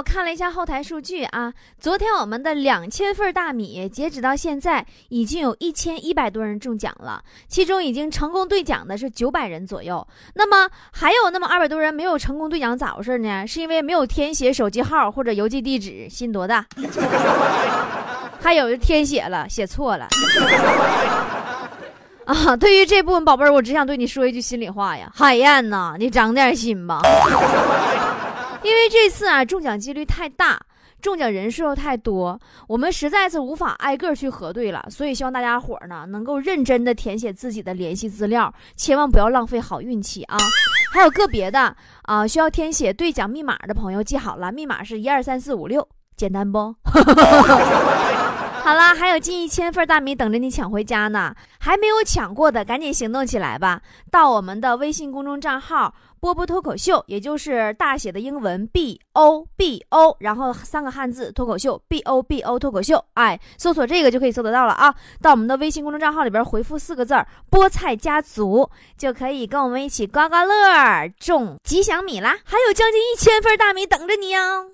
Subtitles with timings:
[0.00, 10.08] 我看了一下后台数据啊，昨天我们的两千份大米，截止到现在已经有一千一百多人中奖了，其中已经成功兑奖的是九百人左右。
[10.32, 13.46] 那么还有那么二百多人没有成功兑奖，咋回事呢？
[13.46, 16.64] 是因为没有填写手机号或者邮寄地址，心多大？
[18.40, 20.08] 还有人填写了，写错了。
[22.24, 27.02] 啊，对于这部分宝贝儿，我只想对你说一句心里话呀，海燕呐，你长点心吧。
[28.62, 30.60] 因为这次啊，中奖几率太大，
[31.00, 40.36] 中奖人数又太多，我们实在是无法挨个去核对了，所以希望大家伙呢能够认真的填写自己的联系资料，千万不要浪费好运气啊。
[40.92, 46.74] 还有个别的啊，需要填写兑奖密码的朋友，记好了，密码是一二三四五六，简单不？
[48.62, 53.80] 好了，还有近一千份大米等着你抢回家呢，还没有抢过的，赶紧行动起来吧！
[54.10, 64.94] 到我们的微信公众账号“波波脱口秀”，也就是大写的英文 B O B O，然后三个汉字“脱口秀 ”，B O B O 脱口秀，哎，搜索这个就可以搜得到了啊！
[65.20, 72.36] 到我们的微信公众账号里边回复四个字儿“菠菜家族”，就可以跟我们一起刮刮乐中吉祥米啦！
[72.44, 74.68] 还有将近一千份大米等着你哦。